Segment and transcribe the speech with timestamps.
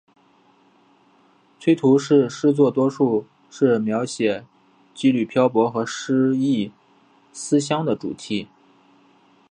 [1.59, 4.47] 崔涂是诗作多数是描写
[4.95, 6.71] 羁旅漂泊和失意
[7.31, 8.47] 思乡的主题。